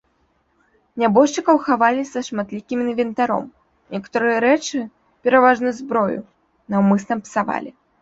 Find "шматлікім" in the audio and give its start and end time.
2.29-2.77